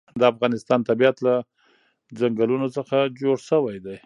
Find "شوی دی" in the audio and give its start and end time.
3.49-3.97